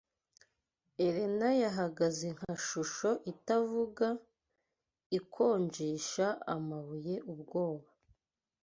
Elena 1.05 1.49
yahagaze 1.63 2.25
Nka 2.35 2.53
shusho 2.65 3.11
itavuga, 3.33 4.07
ikonjesha 5.19 6.27
amabuye 6.53 7.15
ubwoba 7.31 7.89